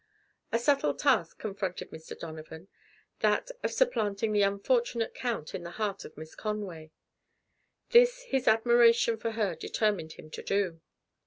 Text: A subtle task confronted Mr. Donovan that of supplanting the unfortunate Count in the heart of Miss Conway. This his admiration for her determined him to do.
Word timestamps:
A 0.51 0.57
subtle 0.57 0.95
task 0.95 1.37
confronted 1.37 1.91
Mr. 1.91 2.17
Donovan 2.19 2.69
that 3.19 3.51
of 3.61 3.69
supplanting 3.71 4.31
the 4.31 4.41
unfortunate 4.41 5.13
Count 5.13 5.53
in 5.53 5.61
the 5.61 5.69
heart 5.77 6.05
of 6.05 6.17
Miss 6.17 6.33
Conway. 6.33 6.89
This 7.91 8.23
his 8.23 8.47
admiration 8.47 9.15
for 9.17 9.33
her 9.33 9.53
determined 9.53 10.13
him 10.13 10.31
to 10.31 10.41
do. 10.41 10.81